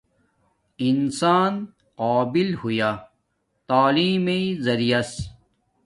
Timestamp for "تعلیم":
3.67-4.15